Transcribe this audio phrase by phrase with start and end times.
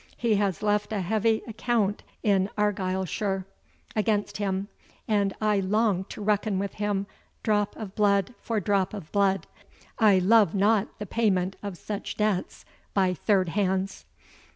[0.17, 3.45] He has left a heavy account in Argyleshire
[3.95, 4.67] against him,
[5.07, 7.05] and I long to reckon with him
[7.43, 9.45] drop of blood for drop of blood.
[9.99, 14.05] I love not the payment of such debts by third hands."